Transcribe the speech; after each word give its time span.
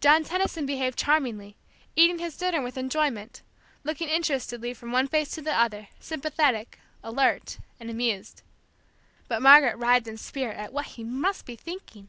John 0.00 0.22
Tenison 0.22 0.66
behaved 0.66 0.96
charmingly, 0.96 1.56
eating 1.96 2.20
his 2.20 2.36
dinner 2.36 2.62
with 2.62 2.78
enjoyment, 2.78 3.42
looking 3.82 4.08
interestedly 4.08 4.72
from 4.72 4.92
one 4.92 5.08
face 5.08 5.32
to 5.32 5.42
the 5.42 5.52
other, 5.52 5.88
sympathetic, 5.98 6.78
alert, 7.02 7.58
and 7.80 7.90
amused. 7.90 8.42
But 9.26 9.42
Margaret 9.42 9.76
writhed 9.76 10.06
in 10.06 10.16
spirit 10.16 10.56
at 10.58 10.72
what 10.72 10.86
he 10.86 11.02
must 11.02 11.44
be 11.44 11.56
thinking. 11.56 12.08